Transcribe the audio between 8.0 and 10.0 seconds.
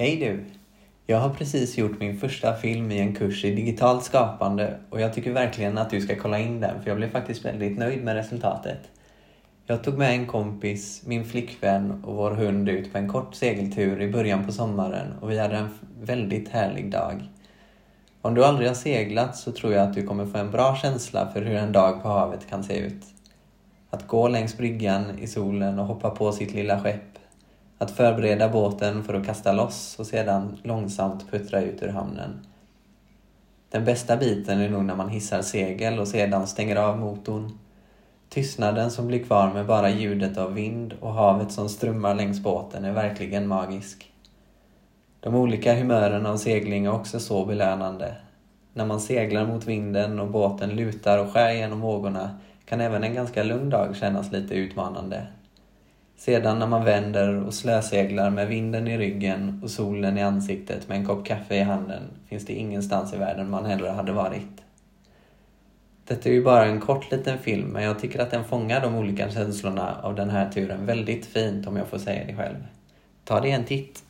med resultatet. Jag tog